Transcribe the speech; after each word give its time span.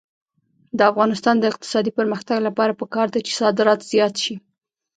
د 0.77 0.79
افغانستان 0.91 1.35
د 1.39 1.43
اقتصادي 1.51 1.91
پرمختګ 1.99 2.37
لپاره 2.47 2.77
پکار 2.81 3.07
ده 3.13 3.19
چې 3.27 3.33
صادرات 3.41 3.79
زیات 3.91 4.13
شي. 4.23 4.35